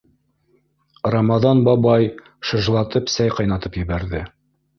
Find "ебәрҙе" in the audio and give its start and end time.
3.83-4.25